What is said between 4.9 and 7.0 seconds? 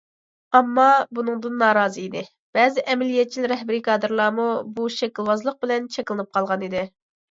شەكىلۋازلىق بىلەن چەكلىنىپ قالغانىدى.